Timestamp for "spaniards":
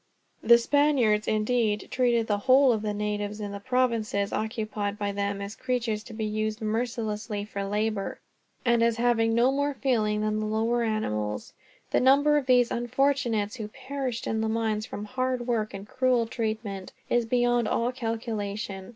0.57-1.27